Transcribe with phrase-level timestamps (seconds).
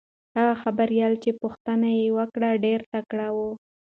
[0.35, 3.49] هغه خبریاله چې پوښتنه یې وکړه ډېره تکړه وه.